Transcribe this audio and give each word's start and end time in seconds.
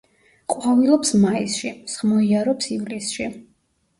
ყვავილობს 0.53 1.11
მაისში, 1.25 1.73
მსხმოიარობს 1.83 2.71
ივლისში. 2.79 3.29